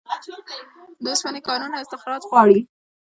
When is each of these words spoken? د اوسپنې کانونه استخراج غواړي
د 1.03 1.05
اوسپنې 1.13 1.41
کانونه 1.47 1.75
استخراج 1.83 2.21
غواړي 2.29 2.59